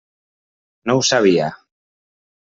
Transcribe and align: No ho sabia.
No 0.91 0.95
ho 0.99 1.03
sabia. 1.09 1.49